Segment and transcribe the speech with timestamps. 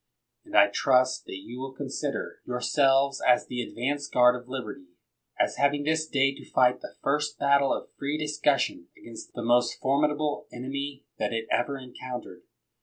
[0.45, 3.61] And I trust that you will consider 89 THE WORLD'S FAMOUS ORATIONS yourselves as the
[3.61, 4.85] advanced guard of liberty,
[5.39, 9.79] as having this day to fight the first battle of free discussion against the most
[9.79, 12.41] formidable ene my that it ever encountered.